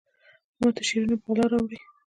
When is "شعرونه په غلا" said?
0.87-1.45